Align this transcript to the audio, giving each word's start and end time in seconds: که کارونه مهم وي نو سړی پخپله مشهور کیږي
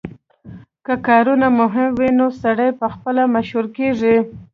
که 0.85 0.93
کارونه 1.07 1.47
مهم 1.59 1.87
وي 1.97 2.09
نو 2.19 2.27
سړی 2.43 2.69
پخپله 2.81 3.23
مشهور 3.35 3.65
کیږي 3.77 4.15